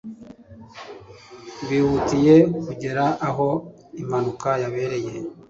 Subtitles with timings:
[1.67, 3.47] bihutiye kugera aho
[4.01, 5.11] impanuka yabereye